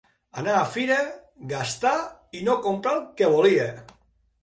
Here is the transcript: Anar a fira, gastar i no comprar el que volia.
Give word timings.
Anar 0.43 0.55
a 0.59 0.63
fira, 0.75 0.97
gastar 1.53 1.93
i 2.41 2.45
no 2.51 2.59
comprar 2.67 2.99
el 2.99 3.09
que 3.21 3.33
volia. 3.39 3.73